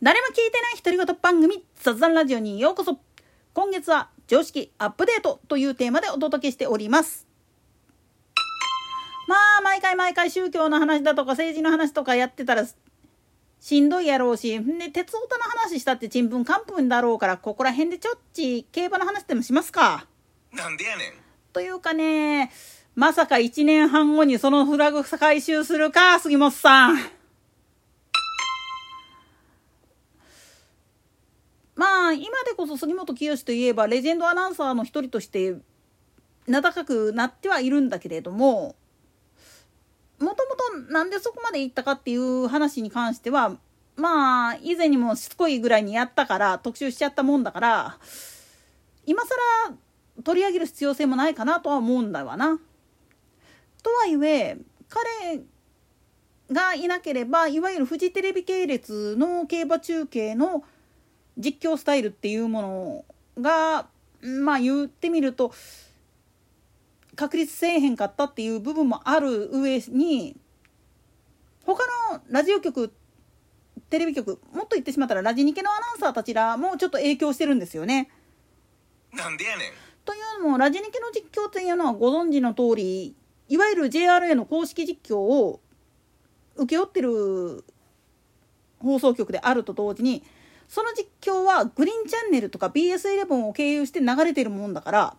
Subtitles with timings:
[0.00, 3.00] 誰も聞いてない独り言番組雑談ラジオにようこそ
[3.52, 7.26] 今月は常識アップデートというテーマでお届けしております
[9.26, 12.64] まあ毎回毎回宗教の話だとか政治の話とかやってたら
[13.60, 20.06] しんどいやろうし、で、鉄オタの話したってちんぷんかんぷんだろうから、ここら辺でちょっち競馬の話でもしますか？
[20.52, 21.12] なんでやねん。
[21.52, 22.52] というかね、
[22.94, 27.17] まさか1年半後にそのフラグ回収するか、杉本さん。
[32.08, 35.56] ま、今でこそ杉本清といえば、レジェンドアナウンサーの一人として、
[36.46, 38.76] 名高くなってはいるんだけれども、
[40.18, 43.56] もともとなんでそこまで行ったかっていう話に関しては、
[43.96, 47.98] まあ、以前にもしつこいぐらいにやったから、特集しちゃったもんだから、
[49.04, 49.76] 今更
[50.24, 52.58] 取り上げる必要性もないかなとは思うんだわな。
[53.82, 55.42] とはいえ彼
[56.50, 60.64] がいなければいわゆるフジテレビ系列の競馬中継の
[61.38, 63.04] 実況スタイルっていうもの
[63.40, 63.86] が
[64.22, 65.52] まあ言ってみると
[67.14, 70.36] 確立せえへんかったっていう部分もある上に
[71.64, 72.92] 他のラジオ局
[73.90, 78.10] テレビ局もっと言ってしまったらラジニケのアナウンサーたちらもちょっと影響してるんですよね。
[79.12, 79.72] なんでやねん
[80.04, 83.14] というのもラジニケの実況っていうのはご存知の通り
[83.48, 85.60] いわゆる JRA の公式実況を
[86.56, 87.64] 請け負ってる
[88.78, 90.22] 放送局であると同時に
[90.68, 95.16] その実況はグリーンチャンネルとか BS11 を経由して流れてるもんだから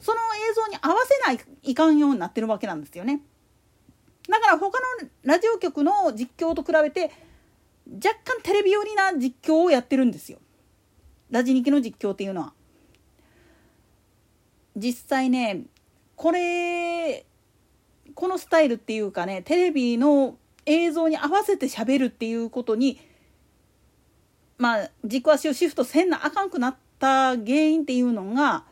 [0.00, 0.18] その
[0.50, 3.22] 映像に合わせないいかんようになってるわけなんですよね。
[4.28, 7.12] だから他のラジオ局の実況と比べて
[7.86, 10.38] 若干テレビ寄りな実況をやってるんですよ。
[11.30, 12.52] ラジニケの実況っていうのは。
[14.76, 15.64] 実際ね
[16.16, 17.26] これ
[18.14, 22.98] このスタイルっていうかねテレビの映像に合わせて喋るっていうことに
[24.58, 28.64] まあ軸足をシフトせんなあかんくなった原因っていうのが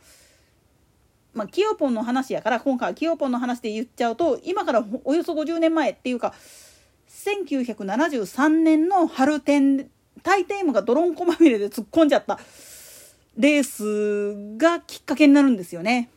[1.32, 6.34] まあ、キヨポンの話やから今回はキヨポンの話で言っちゃうと今からおよそ50年前っていうか
[7.08, 9.88] 1973年の春天
[10.22, 12.38] タイテームがドロンコまみれで突っ込んじゃった
[13.36, 16.10] レースがきっかけになるんですよね。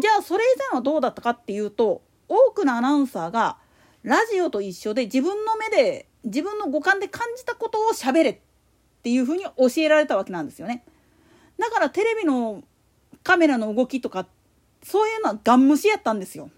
[0.00, 3.58] じゃあそれ以前はどうだったかっていうと多くのアナウンサーが
[4.02, 8.38] ラジオと一緒で自分の目で自分の五感で感じたことを喋れっ
[9.02, 10.84] ていうふうに教えられたわけなんですよね。
[11.58, 12.62] だからテレビの
[13.22, 14.26] カメラの動きとか
[14.82, 16.50] そういうのはガン無視やったんですよ。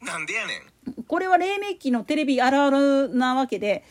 [0.00, 0.54] なんでやね
[0.98, 1.02] ん。
[1.04, 3.84] これは黎明期のテレビあるあるなわけで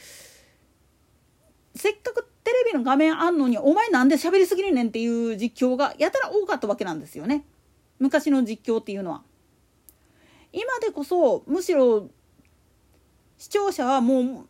[1.76, 7.46] せっかくテレビの画面あんのにお前なんで喋りすぎるねんっていう実況がやたら多かったわけなんですよね。
[8.00, 9.22] 昔の実況っていうのは。
[10.52, 12.10] 今でこそむしろ
[13.40, 14.46] 視聴者はもう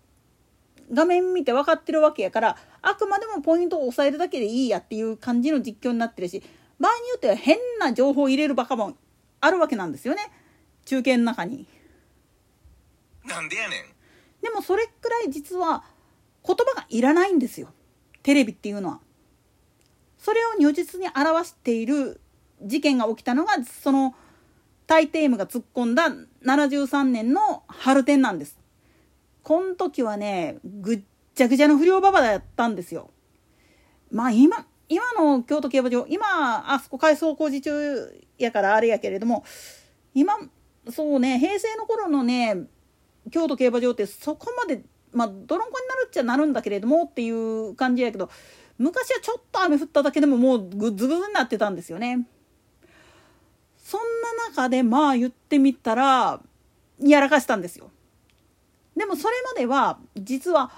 [0.91, 6.43] 画面見て分かってるわけやからあくまでもポイントを押さえるだけでいいやっていう感じの実況になってるし
[6.79, 8.97] 場合によっては変な情報を入れるバカも
[9.41, 10.21] あるわけなんですよね
[10.85, 11.67] 中継の中に。
[13.25, 13.83] なんでやねん。
[14.41, 15.83] でもそれくらい実は
[16.43, 17.67] 言葉がいらないんですよ
[18.23, 18.99] テレビっていうのは。
[20.17, 22.19] それを如実に表している
[22.63, 24.15] 事件が起きたのがその
[24.87, 26.09] タイテームが突っ込んだ
[26.43, 28.58] 73年の春天なんです。
[29.43, 31.01] こん時はねぐっ
[31.35, 33.11] ちゃぐちゃの不良ババだったんですよ。
[34.11, 37.71] まあ今今の京都競馬場今あそこ改装工事中
[38.37, 39.43] やからあれやけれども
[40.13, 40.33] 今
[40.89, 42.57] そうね平成の頃のね
[43.31, 48.29] 京都競馬場ってそこまでまあ泥んこになるっちゃなるんだけれどもっていう感じやけど
[48.77, 52.27] 昔はちょっと雨降っただけでももうグズグズになってたんですよね。
[53.77, 54.01] そん
[54.45, 56.41] な中でまあ言ってみたら
[57.01, 57.91] やらかしたんですよ。
[58.99, 60.71] でもそれまでは実は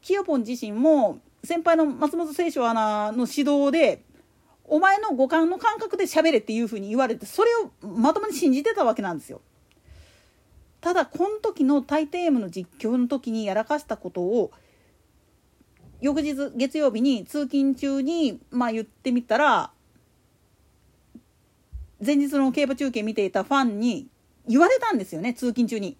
[0.00, 4.02] キヨポン自身も先輩の松本清張アナの指導で
[4.64, 9.42] お前の五感の感覚で喋れっていうふうに言われてそれをまともに信じてたわけなんですよ。
[10.80, 14.52] ただこの時のタイテームの実況の時にやらかしたことを
[16.00, 19.70] 翌日月曜日に通勤中にまあ言ってみたら
[22.02, 24.06] 前日の競馬中継見ていたファンに
[24.48, 25.98] 言われたんですよね通勤中に。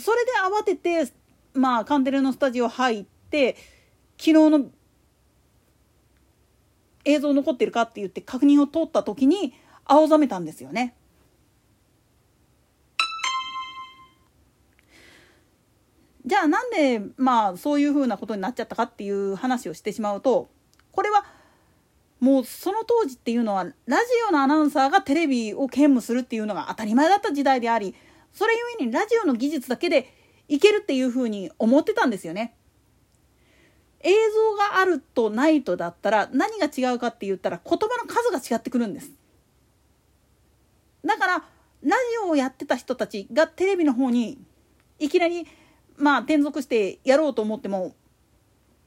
[0.00, 1.12] それで慌てて
[1.54, 3.56] まあカンテレのスタジオ入って
[4.18, 4.66] 昨日の
[7.04, 9.54] 映像残ってるかって言って確認を取った時に
[9.84, 10.94] 青ざめたんですよね。
[16.26, 20.48] じゃあなんでまあそういうふうなことになっちゃったかっていう話をしてしまうと
[20.90, 21.24] これは
[22.18, 27.94] もうその当時っていうのはラジオのアナウンサーがテレビを兼務するっていうのが当たり前だった時代であり
[28.36, 30.12] それゆえにラジオの技術だけで
[30.46, 32.54] いけるっていうふうに思ってたんですよね。
[34.00, 39.10] 映像があるとないとだったら何が違うかって言ったら言葉の数が違ってくるんです。
[41.02, 41.34] だから
[41.82, 44.38] ラジオをやってた人たちがテレビの方に
[44.98, 45.46] いきなり
[45.96, 47.94] まあ転属してやろうと思っても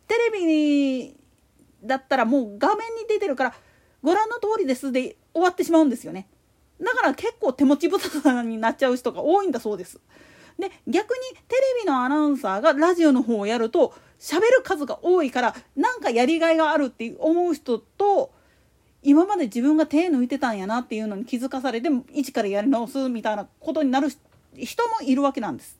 [0.08, 1.16] テレビ
[1.84, 3.54] だったらもう画面に出てるから
[4.04, 6.28] ご覧の通りですで終わってしまうんですよね。
[6.82, 10.00] だから結構手持ち無沙汰になっちゃう人が多いんだそうです。
[10.58, 18.32] で逆にテレビのアナウンサーがラジオの方をやると喋る数が多いからなんかやりがいがあるって思う人と
[19.02, 24.10] 今まで自分が手抜いてたんやなっていうのに気づかされて一からやり直すみたいなことになる
[24.58, 25.80] 人もいるわけなんです。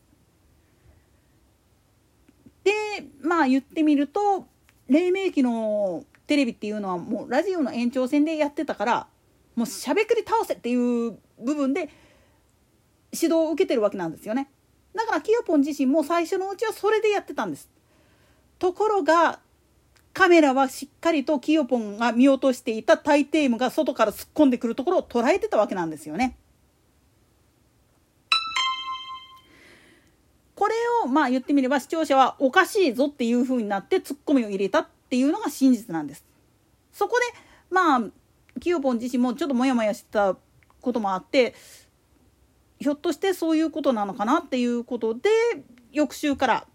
[2.64, 2.72] で
[3.22, 4.46] まあ言ってみると
[4.88, 9.06] 黎明期のテレビっていうのはもうラジオの延長線でやってたから
[9.60, 11.90] もうしゃべくり倒せっていう部分で
[13.12, 14.48] 指導を受けてるわけなんですよね。
[14.94, 17.68] だからキヨポン自身も最初のうちはそれでやってたんです。
[18.58, 19.38] ところが
[20.14, 26.38] カメラはしっかりとキヨポンが見落としていたタイテームが外から突っ込んでくるところを捉えてたわけなんですよね。
[30.54, 30.74] これ
[31.04, 36.24] をまあ言ってみれば視聴者はおかしいぞっていう風になってツッコミを入れたっていうのが真実なんです。
[36.92, 38.19] そこでまあ
[38.58, 40.36] キヨポン自身もちょっとモヤモヤしてた
[40.80, 41.54] こともあって
[42.78, 45.28] ひょっとしてそういうことなのかなっていうことで
[45.92, 46.66] 翌週から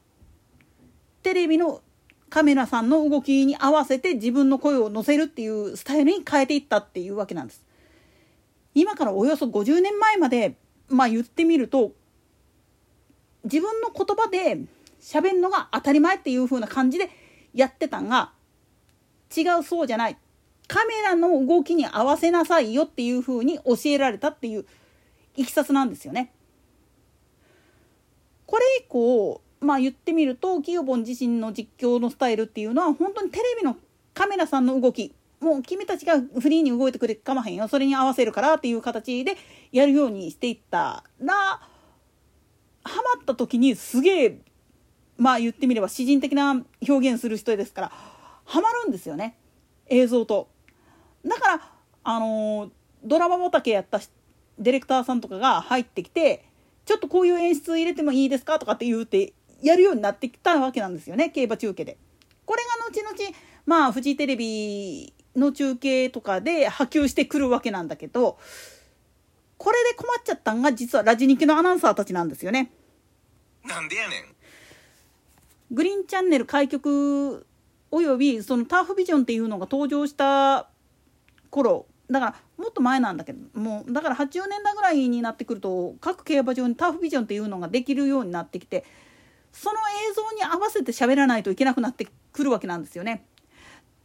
[1.23, 1.81] テレビの
[2.29, 7.65] カメラさんの動きに合わせて自分の声を乗せるっていうスタイルに変えていったっていうわけなんです。
[8.73, 10.57] 今からおよそ50年前まで
[10.89, 11.93] まあ言ってみると
[13.45, 14.59] 自分の言葉で
[15.01, 17.09] 喋るのが当たり前っていう風な感じで
[17.53, 18.33] やってたんが
[19.35, 20.17] 違うそうじゃない
[20.67, 24.65] カメラの動きに合わせなさいよっていう風に教えられたっていう
[25.35, 26.31] いきさつなんですよね。
[28.45, 33.77] これ以降まあ言ってみるとキヨボン自身の実況のスタイルっていうのは本当にテレビの
[34.13, 39.35] カメラさんの動きもう君たちがフリーに動いてくれかまへんよそれに合わせるからっていう形で
[39.71, 41.59] やるようにしていったらハ
[42.83, 44.37] マった時にすげえ
[45.17, 47.91] まあ言ってみれば詩人的な表現する人ですから
[48.45, 49.37] ハマるんですよね
[49.87, 50.54] 映像と。
[51.25, 51.71] だから
[52.03, 52.71] あの
[53.03, 53.99] ドラマ畑やった
[54.59, 56.45] ディレクターさんとかが入ってきて
[56.85, 61.97] ちょっとこういう演出入れてもいいですかとかって言うてやるようになってきたわけなんですよね競馬中継で。
[62.45, 68.37] これが後々まあフジテレビの中継とかで波及してくるわけなんだけど
[69.57, 72.71] これで困っちゃったんが実はラジニキのアナウンサーたちなんですよね。
[73.63, 74.35] なんでやねん。
[75.71, 77.47] グリーンチャンネル開局
[77.89, 80.69] およびそのターフビジョンっていうのが登場した
[81.55, 88.83] 頃だからもっと前なんだけどもうだから80年代ぐらいになってくると各競馬場にターフビジョンっていうのができるようになってきて
[89.53, 89.75] その
[90.11, 93.25] 映像に合わせて喋らないといけなくなってくるわけなんですよね。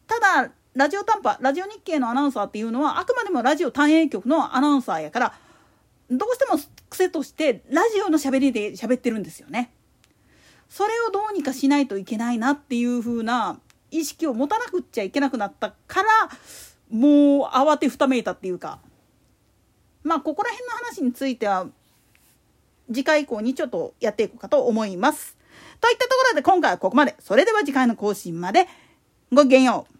[0.06, 5.34] ただラジオ短波ラジオ日経のアナウンサーっていうのはあくまでもラジオ単影局のアナウンサーやから
[6.08, 6.58] どうしても
[6.88, 9.72] 癖としてラジオの喋りで喋ってるんですよね。
[10.68, 13.58] それをどうにかしないといけないなっていう風な
[13.90, 16.08] 意識を持たなくっちゃいけなくなったから
[16.90, 18.78] もう慌てふためいたっていうか
[20.02, 21.66] まあここら辺の話については
[22.88, 25.36] 次回以降にちょっとやっていこうかと思います。
[25.80, 27.14] といったところで今回はここまで。
[27.20, 28.66] それでは次回の更新まで
[29.32, 29.99] ごきげんよう。